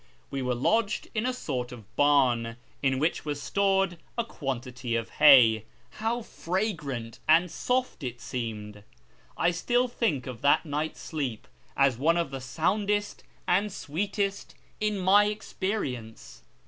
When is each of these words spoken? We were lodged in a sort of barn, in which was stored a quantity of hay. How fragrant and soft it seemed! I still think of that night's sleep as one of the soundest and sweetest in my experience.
We 0.31 0.41
were 0.41 0.55
lodged 0.55 1.09
in 1.13 1.27
a 1.27 1.31
sort 1.31 1.71
of 1.71 1.95
barn, 1.95 2.57
in 2.81 2.97
which 2.97 3.23
was 3.23 3.39
stored 3.39 3.99
a 4.17 4.25
quantity 4.25 4.95
of 4.95 5.11
hay. 5.21 5.65
How 5.99 6.23
fragrant 6.23 7.19
and 7.27 7.51
soft 7.51 8.01
it 8.01 8.19
seemed! 8.19 8.83
I 9.37 9.51
still 9.51 9.87
think 9.87 10.25
of 10.25 10.41
that 10.41 10.65
night's 10.65 11.01
sleep 11.01 11.47
as 11.77 11.99
one 11.99 12.17
of 12.17 12.31
the 12.31 12.41
soundest 12.41 13.23
and 13.47 13.71
sweetest 13.71 14.55
in 14.79 14.97
my 14.97 15.25
experience. 15.25 16.41